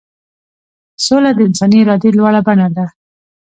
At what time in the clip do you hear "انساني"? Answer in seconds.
1.47-1.77